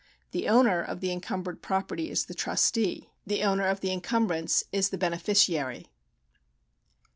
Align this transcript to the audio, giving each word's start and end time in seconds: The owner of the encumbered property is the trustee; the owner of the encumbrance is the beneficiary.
The 0.31 0.47
owner 0.49 0.81
of 0.81 0.99
the 0.99 1.11
encumbered 1.11 1.61
property 1.61 2.09
is 2.09 2.25
the 2.25 2.33
trustee; 2.33 3.11
the 3.27 3.43
owner 3.43 3.67
of 3.67 3.81
the 3.81 3.91
encumbrance 3.93 4.63
is 4.71 4.89
the 4.89 4.97
beneficiary. 4.97 5.89